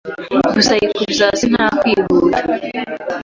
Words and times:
Gusa 0.55 0.73
yikubise 0.79 1.21
hasi 1.29 1.45
nta 1.53 1.67
kwihuta 1.77 2.39